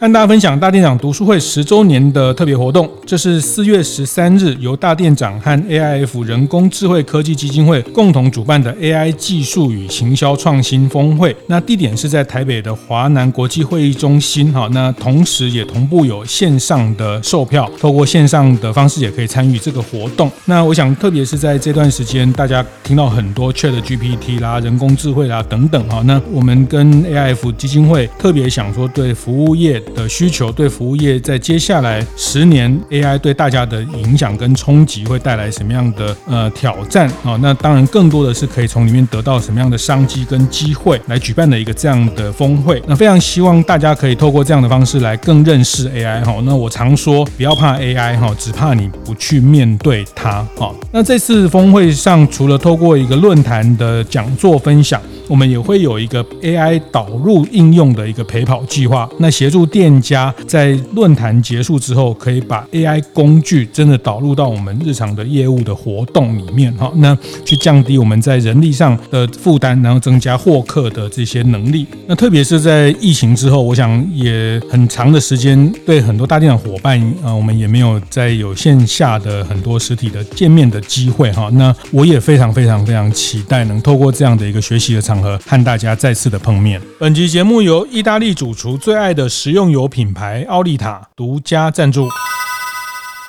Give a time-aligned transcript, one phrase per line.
[0.00, 11.34] 跟大家分享大店长读书会十周年的特别活动，这是四月十三日由大店长和 AIF 人工智慧科技基金会共同主办的 AI 技术与行销创新峰会。
[11.48, 14.52] 那地点是在台北的华南国际会议中心。
[14.52, 20.30] 哈，那同时也同步有线上的售票，透过线上的方式也可以参与这个活动。
[20.44, 25.88] 那我想，特别是在这段时间，大家听到很多 ChatGPT 啦、人工智慧啦等等。
[25.88, 37.38] 哈，那我们跟 AIF 基金会特别想说，对服务业的需求，对服务业在接下来十年 AI 对大家的影响跟冲击会带来什么样的呃挑战啊？
[37.40, 42.82] 那当然更多的是可以从里面得到什么样的商机跟机会来举办的一个这样的峰会。
[42.86, 46.40] 那非常希望大家可以透过这样的方式来更认识 AI 哈。
[46.44, 50.74] 那我常说不要怕 AI 哈，只怕你不去面对它哈。
[50.92, 71.86] 那这次峰会上除了透过一个论坛的讲座分享，我们也会有一个 AI 导入应用的一个陪跑计划，那协助店家在论坛结束之后，可以把 AI 工具真的导入到我们日常的业务的活动里面哈，那去降低我们在人力上的负担，然后增加获客的这些能力。
[72.06, 81.50] 那特别是在疫情之后，我想也很长的时间，对很多大店长伙伴啊，我们也没有再有线下的很多实体的见面的机会哈。
[81.52, 86.80] 那我也非常非常非常期待能透过这样的一个学习的场合，和大家再次的碰面。
[86.98, 92.08] 本集节目由意大利主厨最爱的食用油品牌奥利塔独家赞助。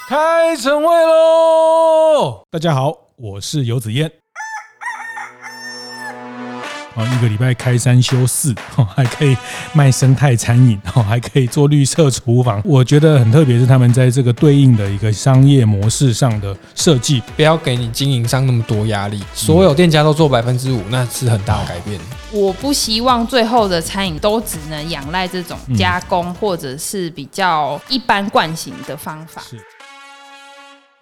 [0.07, 2.43] 开晨会喽！
[2.49, 3.91] 大家好，我是游子
[7.05, 7.19] 彦。
[7.19, 8.55] 一个礼拜开三休四，
[8.95, 9.35] 还可以
[9.73, 12.61] 卖生态餐饮，还可以做绿色厨房。
[12.63, 19.21] 我觉得很特别，是他们在这个对应的一个商业模式上的设计，不要给你经营上那么多压力。
[19.33, 21.99] 所有店家都做百分之五，那是很大的改变。
[22.31, 29.41] 我不希望最后的餐饮都只能仰赖这种加工或者是比较一般惯行的方法。
[29.41, 29.59] 是，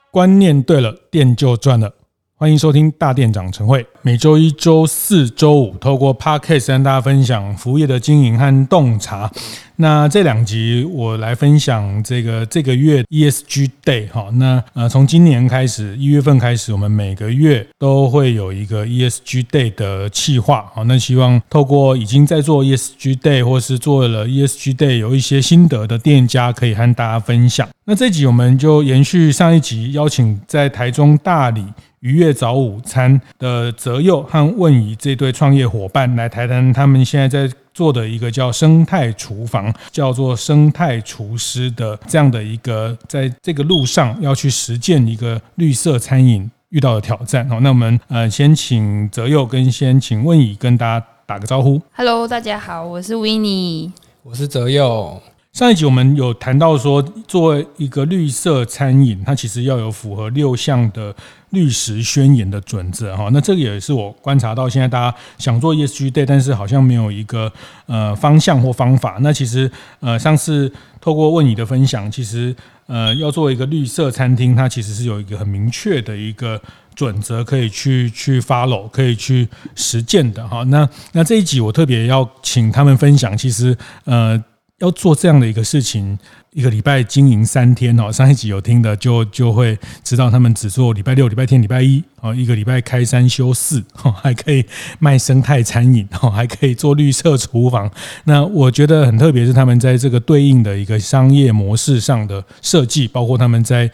[0.09, 1.92] 观念对了，店就赚了。
[2.40, 9.31] 欢迎收听大店长晨会，每周一、周四、周五，透过 Podcast 跟大家分享服务业的经营和洞察。
[9.78, 14.30] 那这两集我来分享这个这个月 ESG Day 哈。
[14.34, 20.70] 那呃，从今年开始，一月份开始，我们每个月都会有一个 ESG Day 的企划。
[20.76, 27.68] 好，那希望透过已经在做 ESG Day 或是做了 ESG Day 有一些心得的店家，可以和大家分享。
[27.86, 31.66] 那这集我们就延续上一集，邀请在台中大里。
[32.07, 47.46] 愉悦早午餐的泽佑和问仪这对创业伙伴来谈谈他们现在在做的一个叫生态厨房，叫做生态厨师的这样的一个，在这个路上要去实践一个绿色餐饮遇到的挑战。
[47.50, 51.81] 好，那我们呃先请泽佑跟先请问仪跟大家打个招呼。
[51.94, 53.91] Hello，大家好，我是 Winnie，
[54.23, 55.22] 我是泽佑。
[55.57, 61.16] 上一集我们有谈到说，作为一个绿色餐饮，它其实要有符合六项的
[61.50, 63.28] 绿食宣言的准则哈。
[63.34, 67.51] 那这个也是我观察到，现在大家想做 ESG Day，但是好像没有一个
[67.88, 69.17] 呃方向或方法。
[69.22, 76.62] 那其实呃上次透过问你的分享，其实呃要做一个绿色餐厅，它其实是有一个很明确的一个
[76.94, 80.62] 准则可以去去 follow，可以去实践的哈。
[80.66, 84.40] 那那这一集我特别要请他们分享，其实呃。
[84.80, 86.20] 要做这样的一个事情，
[86.52, 88.12] 一个礼拜经营三天哦。
[88.12, 93.84] 上一集有听的就就会知道，他们只做礼拜六、礼拜天、礼拜一哦，一个礼拜开三休四，
[94.22, 94.64] 还可以
[95.00, 97.90] 卖生态餐饮哦，还可以做绿色厨房。
[98.26, 103.90] 那我觉得很特别，是他们在这个对应的一个商业模式上的设计，包括他们在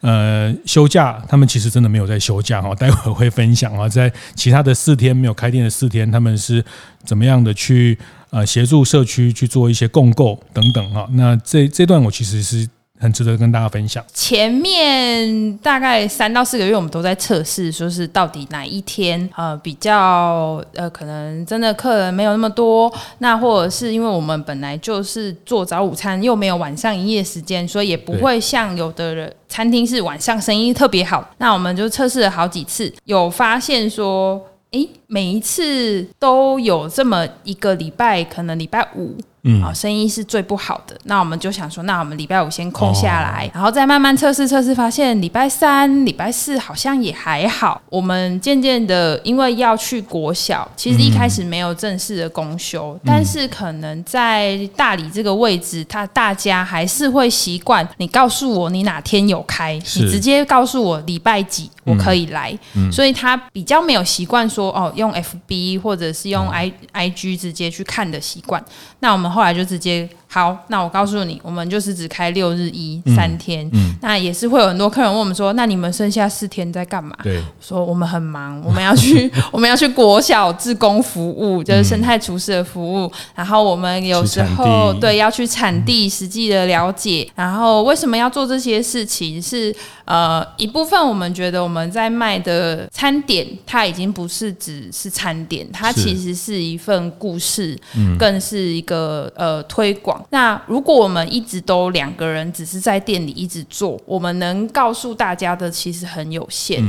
[0.00, 2.74] 呃休假，他们其实真的没有在休假哈。
[2.74, 6.64] 待会会分享啊，在其他的四天没有开店的四天，他们是
[7.04, 7.96] 怎么样的去。
[8.34, 12.68] 呃，协助社区去做一些共购等等哈，那这这段我其实是
[12.98, 14.04] 很值得跟大家分享。
[14.12, 31.24] 前面大概三到四个月，我们都在测试，说是到底哪一天呃比较呃可能真的客人没有那么多，那或者是因为我们本来就是做早午餐，又没有晚上营业时间，所以也不会像有的人餐厅是晚上生意特别好。
[31.38, 34.44] 那我们就测试了好几次，有发现说。
[34.74, 39.16] 诶，每一次都有这么一个礼拜，可能礼拜五。
[39.44, 40.98] 嗯，好，生意是最不好的。
[41.04, 47.80] 那我们就想说，那我们礼拜五先空下来，然后再慢慢测试测试，发现礼拜三、礼拜四好像也还好。
[47.90, 62.58] 我们渐渐的，因为要去国小，其实一开始没有正式的公休，但是可能在大理这个位置，他大家还是会习惯你告诉我你哪天有开，你直接告诉我礼拜几我可以来，
[62.90, 68.64] 所以他比较没有习惯说哦，用 FB 或者是用 I IG 直接去看的习惯。
[69.00, 73.70] 那我们后来就直接好，那我告诉你，我们就是只开六日一、嗯、三天。
[73.72, 77.16] 嗯，那也是会有很多客人问我们说，那你们剩下四天在干嘛？
[77.22, 83.06] 对，说我们很忙，我们要去 我们要去国小志工服务，就是生态厨师的服务。
[83.06, 89.40] 嗯、然后我们有时候对要去产地实际的了解，嗯、然后为什么要做这些事情？
[89.40, 89.72] 是
[90.04, 100.23] 呃一部分我们觉得我们在卖的餐点，它已经不是只是餐点，它其实是一份故事，嗯、更是一个呃推广。
[100.30, 106.82] 那如果我们一直都两个人只是在店里一直做，我们能告诉大家的其实很有限。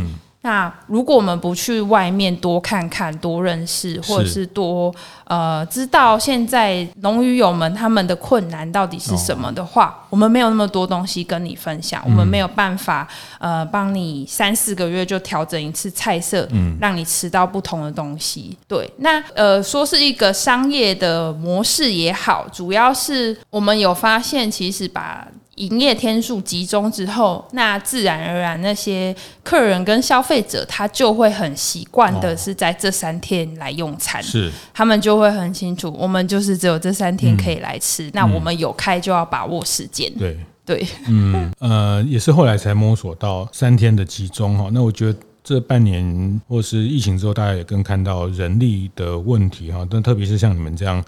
[0.45, 4.93] 那如果我们不去外面多看看、多认识，或者是多
[5.23, 13.07] 呃知道现在农渔友们他们的困难到底是什么的话，哦、我们没有那么多东西跟你分享，嗯、我们没有办法
[13.39, 18.55] 呃帮你三四个月就调整一次菜色，嗯，让你吃到不同的东西。
[18.67, 25.27] 对，那呃说是一个商业的模式也好，主要是我们有发现，其实把。
[25.55, 40.11] 营业天数集中之后，那自然而然那些客人跟消费者他就会很习惯的是在这三天来用餐，是他们就会很清楚，我们就是只有这三天可以来吃，嗯、那我们有开就要把握时间。
[40.17, 44.69] 对对，嗯呃，也是后来才摸索到三天的集中哈。
[44.73, 49.87] 那我觉得这半年或是疫情之后，大家也更看到人力的问题哈。
[49.89, 51.01] 但特别是像你们这样。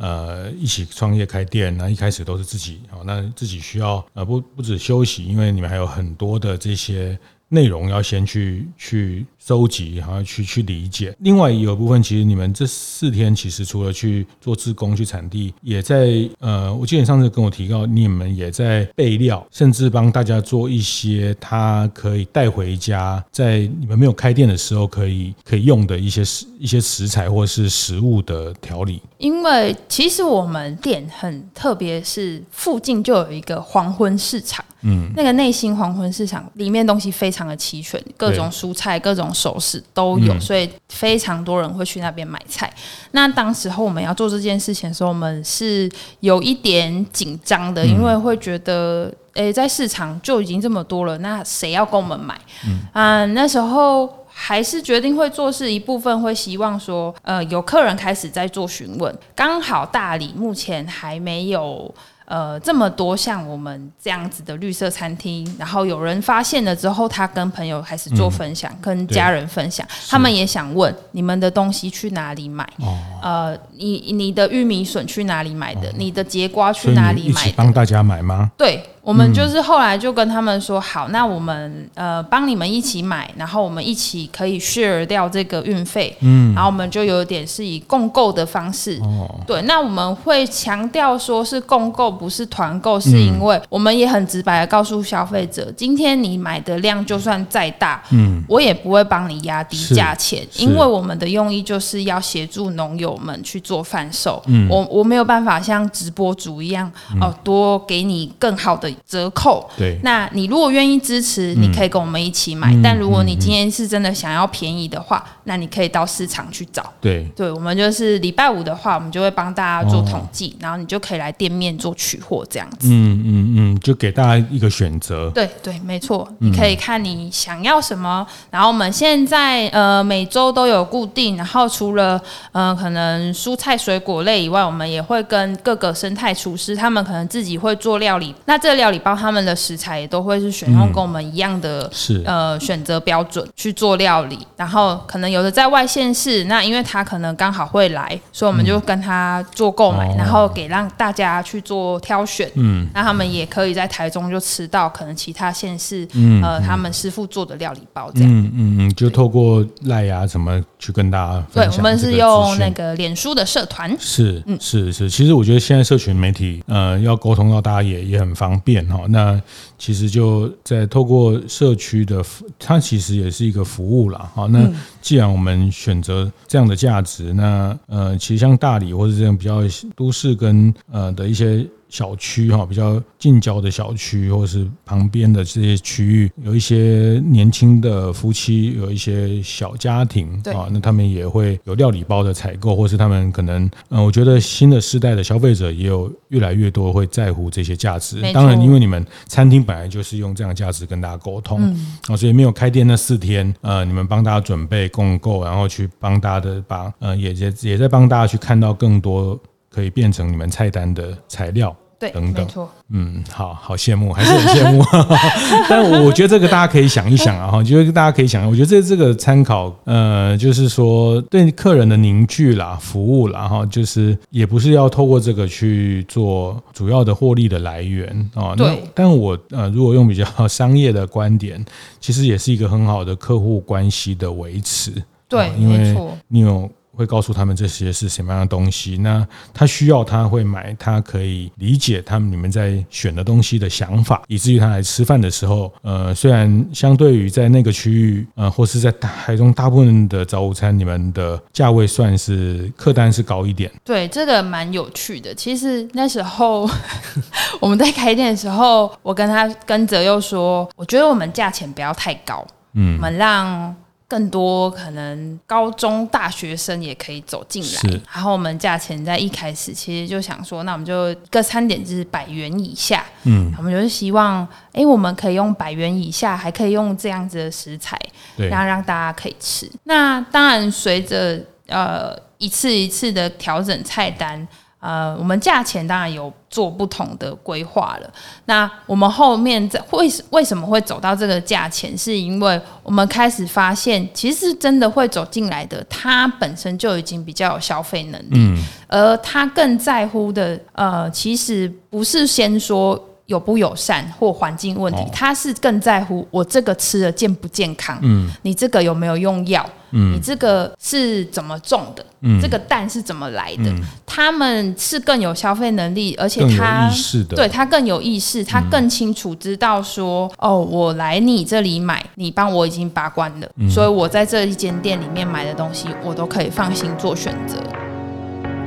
[0.00, 7.18] 呃，一起创业开店，那一开始都是自己，好，那自己需要呃不不止休息，因为你们还有很多的这些
[7.48, 9.26] 内容要先去去。
[9.44, 11.16] 收集，然后去去理解。
[11.20, 29.00] 另外有部分，其实你们这四天其实除了去做志工、去产地，也在呃，我记得你上次跟我提到，你们也在备料，甚至帮大家做一些他可以带回家，在你们没有开店的时候可以可以用的一些食一些食材或是食物的调理。
[29.16, 39.29] 因为其实我们店很特别，是附近就有一个黄昏市场，嗯，那个内心黄昏市场里面东西非常的齐全，各种蔬菜，各种。
[39.32, 42.72] 首饰都有，所以非常多人会去那边买菜。
[43.12, 45.90] 那当时候我们要做这件事情的时候，我们是
[46.20, 52.38] 有一点紧张的，因为会觉得，诶，在市场就已经这么多了，那谁要跟我们买？
[52.66, 61.94] 嗯，啊，那时候还是决定会做事，一部分会希望说，呃，有客人开始在做询问，刚好大理目前还没有。
[62.30, 72.64] 呃，这么多像我们这样子的绿色餐厅，然后有人发现了之后，他跟朋友开始做分享，嗯、跟家人分享，他们也想问你们的东西去哪里买？
[72.76, 75.88] 哦、呃，你你的玉米笋去哪里买的？
[75.88, 77.52] 哦、你的节瓜去哪里买的？
[77.56, 78.52] 帮大家买吗？
[78.56, 78.80] 对。
[79.02, 108.89] 我们就是后来就跟他们说好，那我们呃帮你们一起买，然后我们一起可以 share 掉这个运费，嗯，然后我们就有点是以共购的方式，哦，对，那我们会强调说是共购，不是团购，是因为我们也很直白的告诉消费者，今天你买的量就算再大，嗯，我也不会帮你压低价钱，因为我们的用意就是要协助农友们去做贩售，嗯，我我没有办法像直播主一样哦，多给你更好的。
[109.06, 112.72] 折扣，对，那你如果愿意支持，你可以跟我们一起买。
[112.72, 116.92] 嗯、但如果你今天是真的想要便宜的话，嗯、那你可以到市场去找。
[117.00, 122.88] 对，对，我们就是礼拜五的话，我们就会帮大家做统计，哦、然后你就可以来店面做取货这样子。
[122.90, 125.30] 嗯嗯嗯，就给大家一个选择。
[125.30, 128.26] 对对，没错，你可以看你想要什么。
[128.28, 132.20] 嗯、然后我们现在呃每周都有固定，然后除了
[132.52, 138.34] 呃可能蔬菜水果类以外，我们也会跟各个生态厨师，他们可能自己会做料理。
[138.46, 142.22] 那这个料理包他们的食材也都会是选用跟我们一样的，嗯、是。
[142.26, 164.56] 呃选择标准去做料理，然后可能有的在外县市，那因为他可能刚好会来，所以我们就跟他做购买，嗯、然后给让大家去做挑选，嗯，那他们也可以在台中就吃到可能其他县市，嗯、呃他们师傅做的料理包这样，嗯嗯嗯，就透过赖牙什么去跟大家对，我们是用那个脸书的社团，是，嗯。
[164.60, 169.06] 是是，其实我觉得现在社群媒体，呃要沟通到大家也也很方便哈。
[169.08, 169.40] 那
[169.78, 172.24] 其实就在透过社区的，
[172.58, 174.30] 它其实也是一个服务啦。
[174.34, 179.62] 好，那既然我们选择这样的价值，那呃，其实像大理或者这样比较
[179.96, 181.66] 都市跟呃的一些。
[181.90, 198.22] 小区哈，比较近郊的小区，或是旁边的这些区域，有一些年轻的夫妻，有一些小家庭啊，那他们也会有料理包的采购，或是他们可能，嗯，我觉得新的世代的消费者也有越来越多会在乎这些价值。
[198.32, 201.60] 当然，因为你们餐厅本来就是用这样的价值跟大家沟通，
[202.06, 209.38] 啊，所以没有开店那四天，呃，你们帮大家准备供购，然后去帮大家的把，呃，也也也在帮大家去看到更多。
[209.72, 212.70] 可以变成你们菜单的材料对，等等没错。
[212.88, 214.82] 嗯，好好羡慕，还是很羡慕。
[215.68, 228.56] 但我觉得这个大家可以想一想啊，哈，觉得大家可以想，我觉得这这个参考，呃，就是说对客人的凝聚啦、服务啦，哈，就是也不是要透过这个去做主要的获利的来源啊。
[228.56, 228.66] 对。
[228.66, 231.62] 那但我呃，如果用比较商业的观点，
[232.00, 234.90] 其实也是一个很好的客户关系的维持。
[235.28, 235.94] 对，因为。
[236.28, 236.70] 你有。
[237.00, 253.72] 会告诉他们这些是什么样的东西，那他需要他会买，他可以理解他们你们在选的东西的想法，以至于他来吃饭的时候，呃，虽然相对于在那个区域，呃，或是在台中大部分的早午餐，你们的价位算是客单是高一点。
[253.82, 255.34] 对，这个蛮有趣的。
[255.34, 256.68] 其实那时候
[257.60, 263.74] 我们在开店的时候，我跟他跟泽佑说，我觉得我们价钱不要太高，嗯，我们让。
[264.10, 277.96] 更多可能高中大学生也可以走进来，然后我们价钱在一开始其实就想说，那我们就各餐点就是百元以下，嗯，我们就是希望，哎，我们可以用百元以下，还可以用这样子的食材，
[278.36, 279.70] 对，然后让大家可以吃。
[279.84, 284.48] 那当然随着呃一次一次的调整菜单。
[284.80, 288.10] 呃，我们价钱当然有做不同的规划了。
[288.46, 291.96] 那我们后面在为为什么会走到这个价钱？
[291.96, 303.06] 是因为我们开始发现，其实真的会走进来的，他本身就已经比较有消费能力，嗯，而他更在乎的，呃，其实不是先说。
[303.30, 307.96] 友不友善或环境问题，他是更在乎我这个吃的健不健康。
[308.02, 309.64] 嗯，你这个有没有用药？
[309.92, 312.04] 嗯，你这个是怎么种的？
[312.22, 313.72] 嗯，这个蛋是怎么来的？
[314.04, 316.90] 他们是更有消费能力，而且他
[317.28, 327.56] 对他更有意识，他更清楚知道说，哦，我来你这里买，你帮我已经把关了，所以我在这一间店里面买的东西，我都可以放心做选择。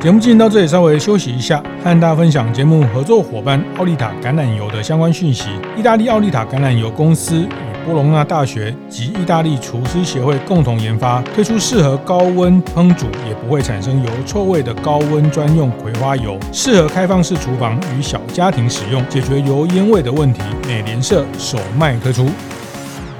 [0.04, 5.48] 节目进行到这里，稍微休息一下，和大家分享节目合作伙伴奥利塔橄榄油的相关讯息。
[5.78, 20.42] 意大利奥利塔橄榄油公司与波隆纳大学及意大利厨师协会共同研发，推出适合高温烹煮也不会产生油臭味的高温专用葵花油，适合开放式厨房与小家庭使用，解决油烟味的问题。
[20.68, 22.30] 美联社首卖推出。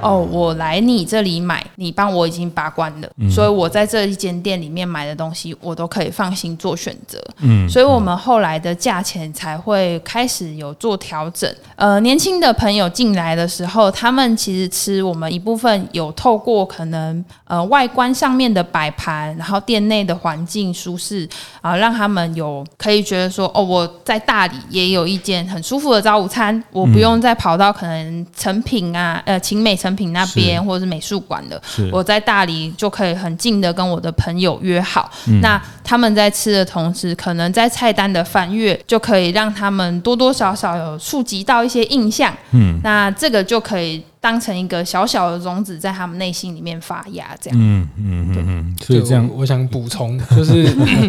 [0.04, 7.18] 哦，我来你这里买，你帮我已经把关了，嗯、所以我在这一间店里面买的东西，我都可以放心做选择。
[7.38, 11.52] 嗯，所以我们后来的价钱才会开始有做调整。
[11.76, 21.28] 呃，年轻的朋友进来的时候，他们其实吃我们一部分有透过可能呃外观上面的摆盘，然后店内的环境舒适
[21.60, 44.02] 啊、呃，让他们有可以觉得说，哦，我在大理也有一间很舒服的早午餐，我不用再跑到可能成品啊，呃，晴美诚品那边或者是美术馆的，我在大理就可以很近的跟我的朋友约好，嗯、那他们在吃的同时，可能在菜单的翻阅就可以让他们多多少少有触及到一些印象，嗯，那这个就可以。
[44.24, 47.58] 当成一个小小的种子，在他们内心里面发芽，这样。
[47.60, 48.76] 嗯嗯嗯嗯。
[48.82, 50.66] 所以这样，我想补充， 就是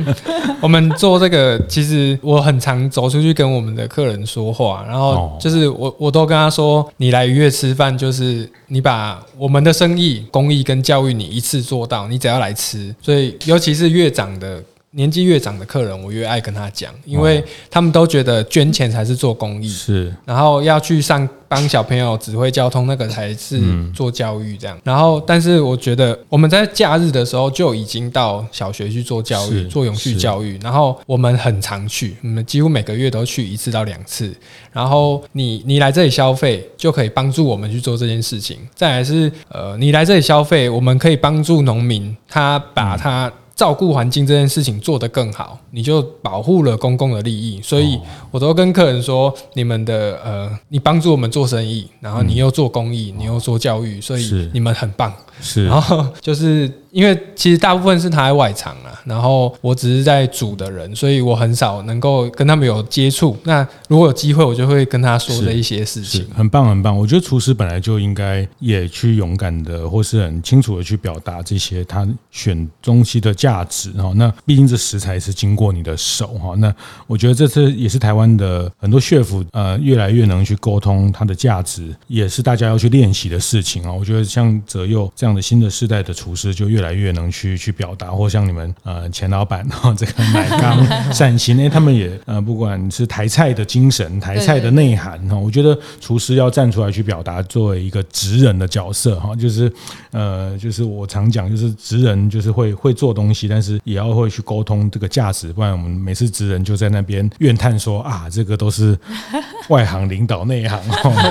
[0.59, 12.93] 我们做这个，其实我很常走出去跟我们的客人说话，然后就是我我都跟他说，你来愉悦吃饭，就是你把我们的生意、公益跟教育，你一次做到，你只要来吃。
[13.01, 14.61] 所以，尤其是越长的。
[14.95, 23.61] 年纪越长的客人，我越爱跟他讲，因为他们都觉得捐钱才是做公益，是，然后要去上帮小朋友指挥交通，那个才是
[23.93, 24.77] 做教育这样。
[24.85, 30.57] 然后，但是我觉得我们在假日的时候就已经到小学去做教育，做永续教育。
[30.63, 34.33] 然后我们很常去，我们几乎每个月都去一次到两次。
[34.71, 38.57] 然后你你来这里消费，就可以帮助我们去做这件事情。
[38.73, 43.29] 再来是呃，你来这里消费，我们可以帮助农民，他把他。
[43.55, 47.61] 照顾环境这件事情做得更好，你就保护了公共的利益。
[47.61, 47.97] 所以
[48.29, 55.13] 我都跟客人说，你们的呃，你帮助我们做生意，然后你又做公益，你又做教育，所以你们很棒。
[55.39, 63.35] 是，然后就是因为其实大部分是他在外场啊，然后我只是在煮的人，所以我很少能够跟他们有接触。
[63.43, 66.25] 那如果有机会，我就会跟他说的一些事情。
[66.33, 66.97] 很棒，很棒。
[66.97, 74.13] 我觉得厨师本来就应该也去勇敢的，或是很清楚的去表达这些他选东西的价值哈。
[74.15, 76.55] 那毕竟这食材是经过你的手哈。
[76.59, 76.73] 那
[77.07, 83.91] 我觉得这次也是台湾的很多血府呃越来越能去沟通它的价值，也是大家要去练习的事情啊。
[83.91, 99.71] 我觉得像泽佑这样的新的世代的厨师就越来来越能去去表达，或像你们呃钱老板哈，这个买钢善心， 哎，他们也呃不管是台菜的精神、台菜的内涵哈，我觉得厨师要站出来去表达，作为一个职人的角色哈，就是
[100.11, 108.97] 呃就是我常讲，就是职人就是会会做东西，但是也要会去沟通这个价值，不然我们每次职人就在那边怨叹说啊，这个都是
[109.69, 110.79] 外行领导内行，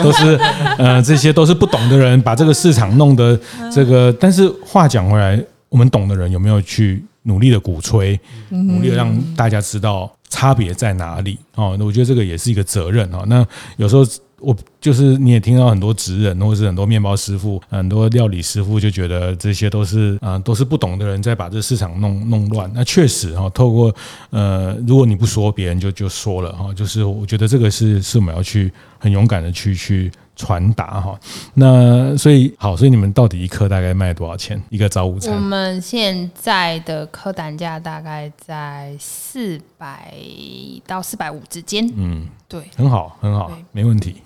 [0.03, 0.35] 都是
[0.79, 3.39] 呃这些都是不懂的人把这个市场弄得
[3.73, 5.39] 这个，但是话讲回来。
[5.75, 11.37] 我们懂的人有没有去努力的鼓吹，努力的让大家知道差别在哪里？
[11.57, 13.25] 哦，那我觉得这个也是一个责任哦。
[13.27, 13.45] 那
[13.77, 14.07] 有时候
[14.39, 22.71] 我就是你也听到很多职人，或者是很多面包师傅、很多料理师傅，就觉得这些都是啊，都是不懂的人在把这市场弄弄乱。
[22.73, 23.93] 那确实哈，透过
[24.31, 26.73] 呃，如果你不说，别人就就说了哈。
[26.73, 30.09] 就是我觉得这个是是我们要去很勇敢的去去。
[30.37, 31.19] 传达哈，
[31.55, 34.61] 那所以好，所以你们到底一客大概卖多少钱？
[34.69, 35.35] 一个早午餐？
[35.35, 40.13] 我们现在的客单价大概在四百
[40.87, 41.89] 到四百五之间。
[41.97, 44.17] 嗯，对，很好，很好，没问题。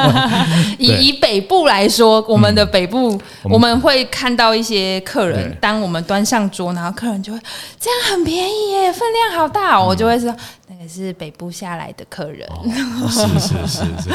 [0.78, 7.38] 以以北部来说，我们的北部我们会看到一些客人，当我们端上桌，然后客人就会
[7.80, 10.34] 这样很便宜耶，分量好大哦，我就会说。
[10.70, 14.10] 那个是北部下来的客人，哦、是是是是，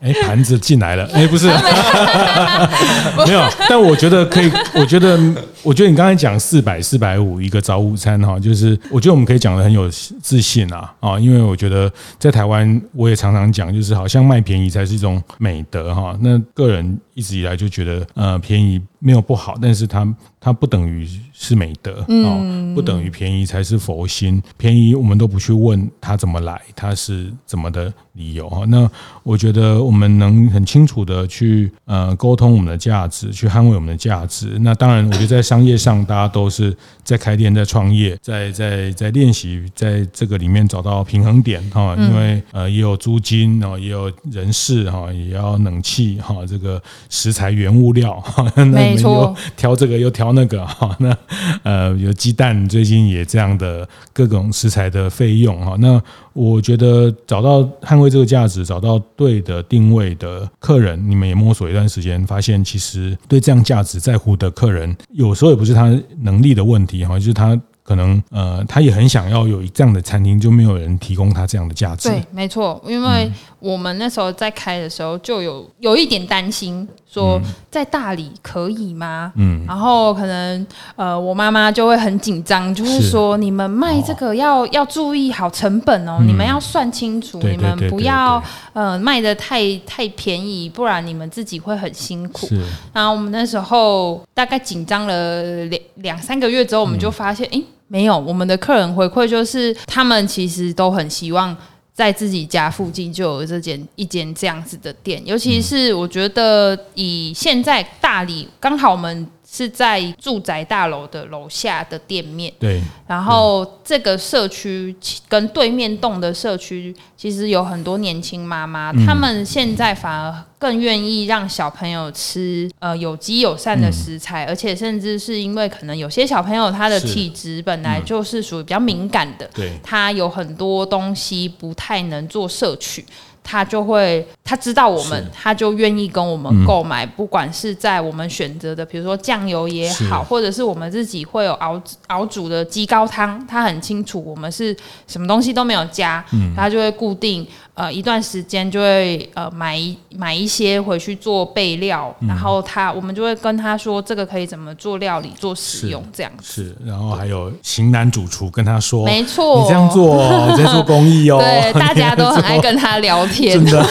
[0.00, 1.48] 哎，盘子进来了，哎，不是，
[3.26, 5.18] 没有，但我觉得可以，我觉得，
[5.62, 16.16] 我觉得你刚才讲四百四百五一个早午餐哈，就是我觉得我们可以讲的很有自信啊啊，因为我觉得在台湾，我也常常讲，就是好像卖便宜才是一种美德哈。
[16.20, 20.06] 那个人一直以来就觉得，呃，便宜没有不好，但是他
[20.40, 21.08] 它不等于。
[21.42, 24.42] 是美德哦，不等于便宜才是佛心。
[24.58, 28.66] 便宜我们都不去问他怎么来，他是怎么的理由哈。
[28.68, 28.86] 那
[29.22, 34.58] 我觉得我们能很清楚的去呃沟通我们的价值，去捍卫我们的价值。
[34.60, 41.96] 那当然，我觉得在商业上，大家都是在开店、在创业、在在在练习，在这个里面找到平衡点哈。
[41.98, 51.16] 因为呃也有租金哦，也有人事哈，也要冷气哈，这个食材原物料哈， 那没错，挑这个又挑那个哈，那。
[51.64, 53.88] 呃，有鸡蛋，最近也这样的
[54.26, 55.76] 各种食材的费用哈。
[55.78, 67.58] 那我觉得找到捍卫这个价值，找到对的定位的客人，你们也摸索一段时间，发现其实对这样价值在乎的客人，有时候也不是他能力的问题哈，就是他。
[67.82, 72.08] 可能呃，他也很想要有这样的餐厅，就没有人提供他这样的价值。
[72.08, 73.28] 对，没错，因为
[73.60, 79.32] 我们那时候在开的时候，就有有一点担心，说在大理可以吗？
[79.36, 88.42] 嗯，然后可能呃，我妈妈就会很紧张，就是说你们卖这个要要注意好成本哦，你们要算清楚，你们不要
[88.72, 92.48] 呃卖的太太便宜，不然你们自己会很辛苦。
[92.92, 97.62] 然后我们那时候大概紧张了两两三个月之后，我们就发现，哎。
[97.92, 101.56] 没有，我们的客人回馈就是，他们其实都很希望
[102.00, 109.26] 在自己家附近就有这间一间这样子的店，尤其是我觉得以现在大理刚好我们。
[109.52, 112.80] 是在住宅大楼的楼下的店面，对。
[113.08, 114.94] 然后这个社区
[115.28, 133.04] 跟对面栋的社区，其实有很多年轻妈妈，他们现在反而更愿意让小朋友吃呃有机友善的食材，而且甚至是因为可能有些小朋友他的体质本来就是属于比较敏感的，对，他有很多东西不太能做摄取。
[133.50, 144.76] 他就会，他知道我们，他就愿意跟我们购买，不管是在我们选择的，比如说酱油也好，或者是我们自己会有熬熬煮的鸡高汤，他很清楚我们是
[145.08, 147.44] 什么东西都没有加，他就会固定。
[147.80, 156.62] 呃，一段时间就会呃买一买一些回去做备料，嗯、然后他我们就会跟他说这个可以怎么做料理做使用这样子。
[156.62, 161.38] 是，然后还有型男主厨跟他说，没错，你这样做你在做公益哦。
[161.40, 163.54] 对，大家都很爱跟他聊天。
[163.54, 163.82] 真的。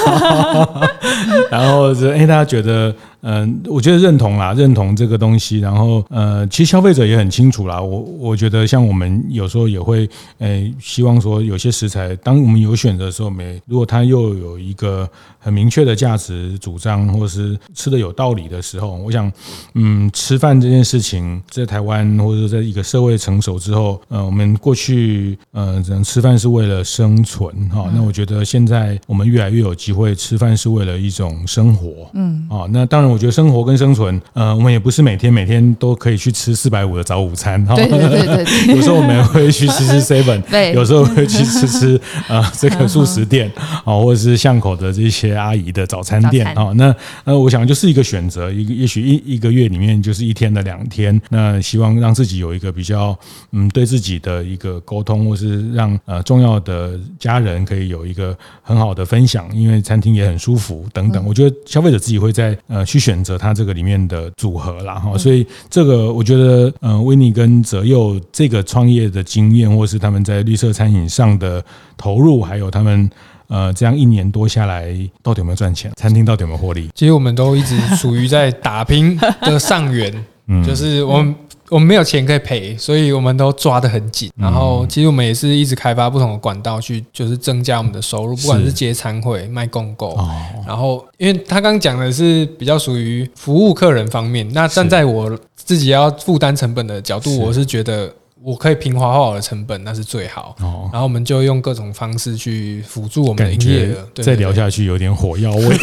[1.50, 2.94] 然后就哎，大家觉得。
[3.22, 5.60] 嗯，我觉得认同啦，认同这个东西。
[5.60, 7.82] 然后，呃，其实消费者也很清楚啦。
[7.82, 19.30] 我我觉得，像我们有时候也会，诶、希望说有些食材，当我们有选择的时候，没如果它又有一个很明确的价值主张，或是吃的有道理的时候，我想，
[19.74, 27.92] 嗯，吃饭这件事情在台湾，或者说在一个社会成熟之后，呃，我们过去，呃，只能吃饭是为了生存，哈。
[27.94, 33.10] 那我觉得现在我们越来越有机会吃饭是为了一种生活，嗯，啊，那当然。
[33.10, 37.66] 我觉得生活跟生存，呃，我们也不是每天每天都可以去吃四百五的早午餐。
[37.66, 38.46] 对对对对，对，
[38.78, 43.52] 有时候我们会去吃吃 seven，对，有时候会去吃吃呃这个 素食店
[43.84, 46.72] 啊，或者是巷口的这些阿姨的早餐店啊。
[46.76, 53.18] 那呃，我想就是一个选择，一个也许一一个月里面就是一天的两天，那希望让自己有一个比较
[53.52, 61.26] 嗯对自己的一个沟通，或是让呃重要的家人可以有一个很好的分享，因为餐厅也很舒服等等。
[61.26, 71.64] 我觉得消费者自己会在呃去选择它这个里面的组合啦哈，所以这个我觉得呃，Winnie 跟泽佑这个创业的经验，或是他们在绿色餐饮上的
[71.98, 73.10] 投入，还有他们
[73.50, 74.88] 呃这样一年多下来
[75.22, 76.90] 到底有没有赚钱，餐厅到底有没有获利？
[76.96, 80.14] 其实我们都一直处于在打拼的上缘，
[80.48, 81.36] 嗯，就是我们。
[81.70, 84.32] 我们没有钱可以赔，所以我们都抓得很紧。
[84.36, 90.18] 然后，其实我们也是一直开发不同的管道去，就是增加我们的收入，不管是接餐会、卖共购。
[90.66, 98.12] 然后，因为他刚刚讲的是比较属于服务客人方面，那站在我自己要负担成本的角度，我是觉得。
[98.50, 100.56] 我可以平滑化我的成本，那是最好。
[100.92, 104.24] 然后我们就用各种方式去辅助我们的营业额。
[104.24, 105.78] 再聊下去有点火药味。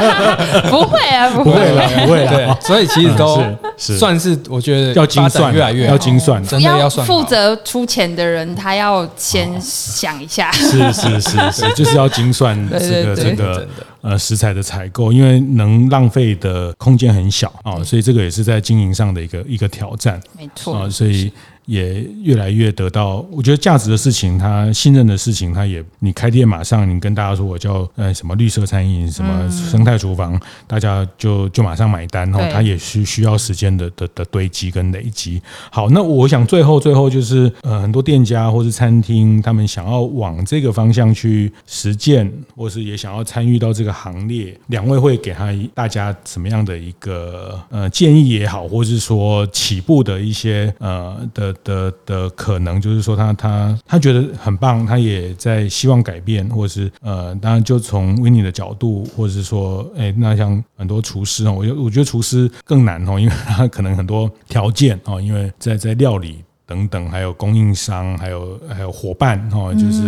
[0.70, 2.58] 不会啊，不会啦，不会啦。
[2.62, 3.44] 所以其实都
[3.76, 7.06] 算是我觉得要精算，越来越要精算，真的要算。
[7.06, 10.50] 负责出钱的人，他要先想一下。
[10.56, 13.68] 是是是是，就是要精算这个这个
[14.00, 20.18] 呃食材的采购，因为能浪费的空间很小啊，所以这个也是在经营上的一个一个挑战。
[20.38, 21.30] 没错啊，所以。
[21.66, 35.42] 也越来越得到，我觉得价值的事情，他信任的事情，他也你开店马上你跟大家说我叫呃什么绿色餐饮，什么生态厨房，大家就就马上买单哦，他也需需要时间的的的堆积跟累积。
[35.70, 51.55] 好，那我想最后最后就是呃很多店家或是餐厅，他们想要往这个方向去实践，或是也想要参与到这个行列，两位会给他大家什么样的一个呃建议也好，或是说起步的一些呃的。
[51.64, 70.02] 的的可能就是说他他他觉得很棒，他也在希望改变，或者是呃，当然就从 Winnie 的角度，或者是说，哎，那像很多厨师哦，我觉我觉得厨师更难哦，因为他可能很多条件哦，因为在在料理等等，还有供应商，还有还有伙伴哦，就是。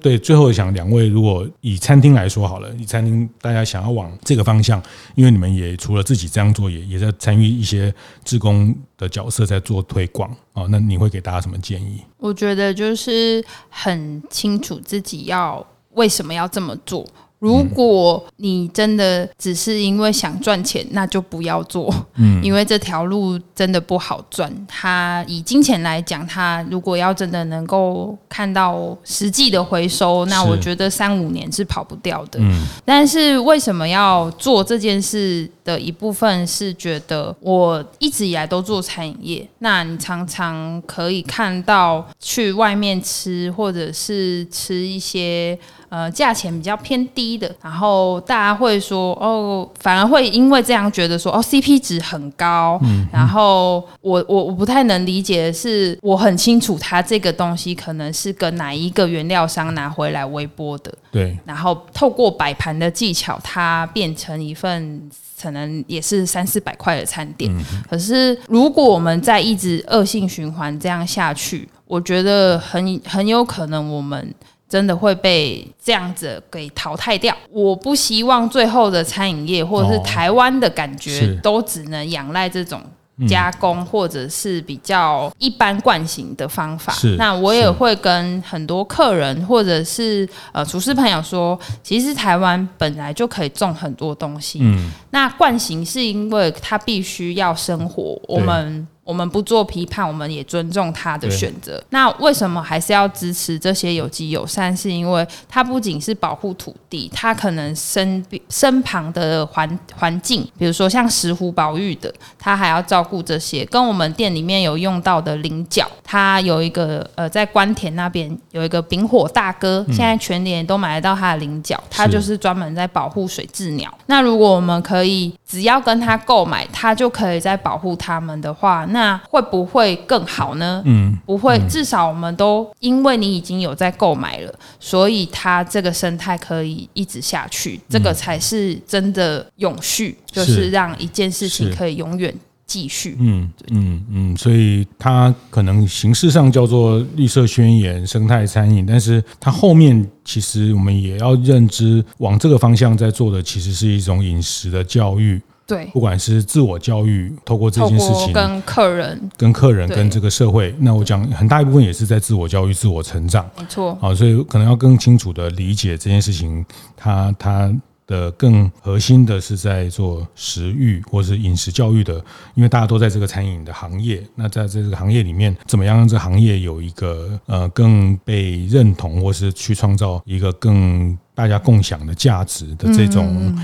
[0.00, 4.82] 对，最后想两位，如果以餐厅来说好了，以餐厅大家想要往这个方向，
[5.14, 7.92] 因为你们也除了自己这样做，也也在参与一些
[8.24, 12.00] 志工的角色在做推广啊，那你会给大家什么建议？
[12.18, 17.06] 我觉得就是很清楚自己要为什么要这么做。
[17.38, 24.52] 如果你真的只是因为想赚钱，那就不要做，嗯，因为这条路真的不好赚。
[24.66, 32.40] 它以金钱来讲，它如果要真的能够看到实际的回收，那我觉得三五年是跑不掉的。
[32.40, 45.56] 嗯，但是为什么要做这件事的一部分是觉得我一直以来都做餐饮业，那你常常可以看到去外面吃，或者是吃一些。
[45.90, 52.78] 呃，价钱比较偏低的，然后大家会说哦，反而会因为这样觉得说哦，CP 值很高。
[52.82, 60.92] 嗯，然后我我我不太能理解的是，我很清楚它这个东西可能是跟哪一个原料商拿回来微波的。
[61.10, 67.50] 对，然后透过摆盘的技巧，它变成一份可能也是三四百块的餐点。
[67.56, 67.64] 嗯。
[67.88, 74.34] 可是如果我们再一直恶性循环这样下去，我觉得很很有可能我们。
[74.68, 77.34] 真的会被这样子给淘汰掉。
[77.50, 82.82] 我不希望最后的餐饮业或者是台湾的感觉都只能仰赖这种
[83.26, 86.94] 加工或者是比较一般惯行的方法。
[87.16, 94.60] 那我也会跟很多客人或者是呃厨师朋友说，其实台湾本来就可以种很多东西。
[94.62, 98.86] 嗯，那惯行是因为它必须要生活，我们。
[99.08, 101.82] 我们不做批判，我们也尊重他的选择。
[101.88, 104.76] 那为什么还是要支持这些有机友善？
[104.76, 113.64] 是因为它不仅是保护土地，它可能身身旁的环环境，比如说像石湖保育的，它还要照顾这些。
[113.64, 123.90] 跟我们店里面有用到的菱角，它有一个呃，在关田那边有一个丙火大哥，现在全年都买得到它的菱角，它就是专门在保护水质鸟。
[124.04, 130.82] 那如果我们可以只要跟他购买，他就可以在保护他们的话，那那会不会更好呢？
[130.84, 140.68] 嗯，不会，至少我们都因为你已经有在购买了，所以它这个生态可以一直下去，这个才是真的永续，就是。
[140.68, 142.34] 让一件事情可以永远
[142.68, 143.16] 继续。
[143.18, 155.40] 嗯嗯嗯，所以它可能形式上叫做绿色宣言、生态餐饮，但是它后面其实我们也要认知，往这个方向在做的其实是一种饮食的教育。
[155.66, 163.44] 对，不管是自我教育，透过这件事情跟客人、跟客人、跟这个社会，那我讲很大一部分也是在自我教育、自我成长。
[163.58, 163.98] 没错。
[164.00, 166.64] 啊，所以可能要更清楚的理解这件事情，
[166.96, 167.74] 它它。
[168.08, 172.14] 的更核心的是在做食欲或是饮食教育的，
[172.54, 183.54] 因为大家都在这个餐饮的行业，那在这个行业里面，怎么样让这个行业有一个呃更被认同，或是去创造一个更大家共享的价值的这种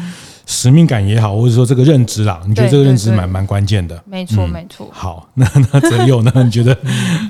[0.46, 4.04] 使命感也好，或者说这个认知啦，你觉得这个认知蛮蛮关键的？
[4.06, 4.90] 没错，没错。
[4.92, 6.30] 好， 那那泽佑呢？
[6.44, 6.76] 你觉得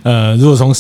[0.02, 0.74] 呃，如果从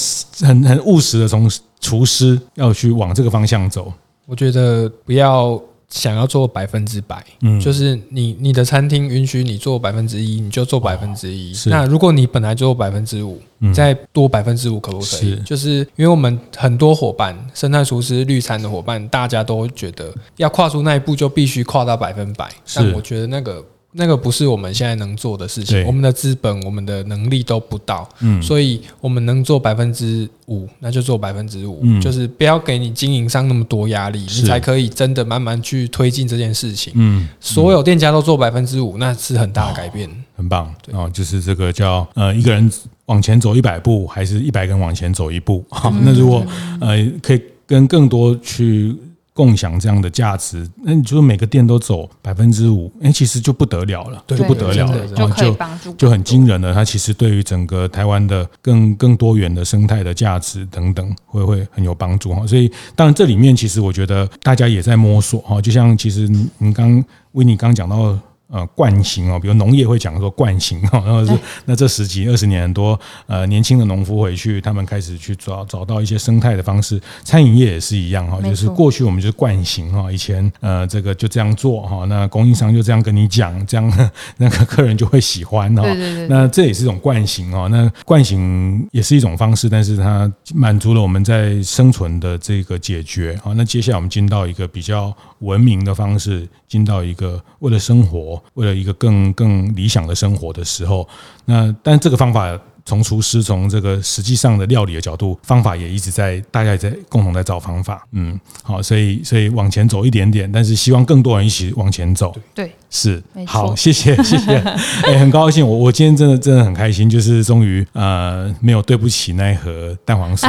[0.44, 1.48] 很很务实的从
[1.80, 3.92] 厨师要去往这个方向走，
[4.26, 5.62] 我觉得不要。
[5.88, 11.54] 想要做百分之百，嗯，就是你你的餐厅允许你做百分之一，你就做百分之一。
[11.66, 13.40] 那如果你本来做百分之五，
[13.72, 15.06] 再多百分之五可不可以？
[15.06, 22.50] 是，就是因为我们很多伙伴，生态厨师、绿餐的伙伴，大家都觉得要跨出那一步就必须跨到百分百。
[22.74, 23.64] 但我觉得那个。
[23.96, 36.92] 那个不是我们现在能做的事情，我们的资本、我们的能力都不到，嗯，所以我们能做百分之五，那就做百分之五，就是不要给你经营上那么多压力，你才可以真的慢慢去推进这件事情。
[36.96, 40.74] 嗯，所有店家都做百分之五，那是很大的改变，很棒。
[40.92, 42.68] 哦，就是这个叫呃，一个人
[43.06, 45.64] 往前走一百步，还是一百个人往前走一步？
[45.70, 46.44] 好，那如果
[46.80, 48.96] 呃，可以跟更多去。
[49.34, 56.72] 共享这样的价值，那你就是每个店都走百分之五，哎，其实就不得了了，就不得了了，然后就就很惊人了。
[56.72, 62.46] 它其实对于整个台湾的更更多元的生态的价值等等，会会很有帮助哈。
[62.46, 65.60] 所以，当然这里面其实我觉得大家也在摸索哈。
[65.60, 68.16] 就像其实你你刚威尼刚讲到。
[68.54, 77.00] 呃，惯行哦，比如农业会讲说惯行哈， 然后是那这十几二十年，很多呃年轻的农夫回去，他们开始去找找到一些生态的方式。
[77.24, 85.82] 餐饮业也是一样哈，就是过去我们就是惯行哈，以前呃这个就这样做哈，那供应商就这样跟你讲，这样 那个客人就会喜欢哈。
[86.28, 98.42] 那这也是一种惯行哈，那惯行也是一种方式，但是它满足了我们在生存的这个解决好，那接下来我们进到一个比较文明的方式，进到一个为了生活。
[98.54, 101.08] 为了一个更更理想的生活的时候，
[101.44, 102.58] 那但这个方法。
[102.86, 108.06] 从厨师从这个实际上的料理的角度，方法也一直在，大家也在共同在找方法。
[108.12, 112.36] 嗯，好，所以所以往前走一点点，但是希望更多人一起往前走。
[112.54, 114.54] 对，是，好，谢谢谢谢，
[115.04, 120.48] 哎，很高兴，我我今天真的真的很开心，就是终于呃没有对不起那一盒蛋黄酥，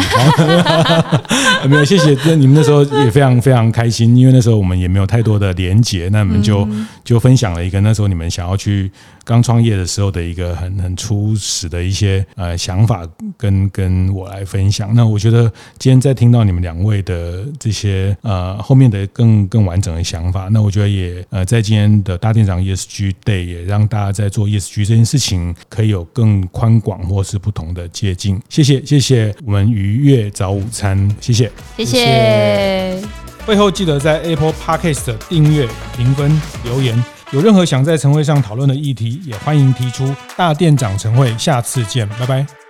[1.67, 6.67] 没有谢谢，那你们那时候也非常非常开心，因为那时候我们也没有太多的连结，那你们就
[7.03, 8.91] 就分享了一个那时候你们想要去
[9.23, 12.23] 刚创业的时候的一个很很初始的一些。
[12.35, 14.93] 呃，想法跟跟我来分享。
[14.93, 28.39] 那我觉得今天在听到你们两位的这些呃后面的更更完整的想法，那我觉得也呃在今天的大店长 ESG Day 也让大家在做 ESG 这件事情可以有更宽广或是不同的接近。
[28.49, 33.01] 谢谢谢谢我们愉悦早午餐，谢谢谢谢。
[33.45, 37.03] 会后记得在 Apple Podcast 订阅、评分、留言。
[37.31, 40.13] 有任何想在晨会上讨论的议题，也欢迎提出。
[40.37, 42.64] 大店长晨会，下次见，拜拜。